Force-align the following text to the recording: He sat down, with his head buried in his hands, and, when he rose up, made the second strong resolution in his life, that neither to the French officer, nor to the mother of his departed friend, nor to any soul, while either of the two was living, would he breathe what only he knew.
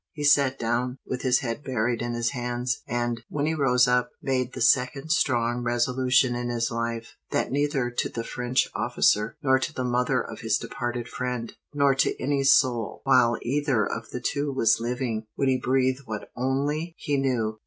He 0.13 0.23
sat 0.23 0.57
down, 0.57 0.97
with 1.05 1.21
his 1.21 1.41
head 1.41 1.63
buried 1.63 2.01
in 2.01 2.15
his 2.15 2.31
hands, 2.31 2.81
and, 2.87 3.21
when 3.29 3.45
he 3.45 3.53
rose 3.53 3.87
up, 3.87 4.09
made 4.19 4.53
the 4.53 4.59
second 4.59 5.11
strong 5.11 5.61
resolution 5.61 6.33
in 6.33 6.49
his 6.49 6.71
life, 6.71 7.15
that 7.29 7.51
neither 7.51 7.91
to 7.91 8.09
the 8.09 8.23
French 8.23 8.67
officer, 8.73 9.35
nor 9.43 9.59
to 9.59 9.71
the 9.71 9.83
mother 9.83 10.19
of 10.19 10.39
his 10.39 10.57
departed 10.57 11.07
friend, 11.07 11.53
nor 11.71 11.93
to 11.93 12.19
any 12.19 12.43
soul, 12.43 13.01
while 13.03 13.37
either 13.43 13.85
of 13.85 14.09
the 14.09 14.19
two 14.21 14.51
was 14.51 14.79
living, 14.79 15.27
would 15.37 15.49
he 15.49 15.59
breathe 15.59 15.99
what 16.07 16.31
only 16.35 16.95
he 16.97 17.15
knew. 17.15 17.59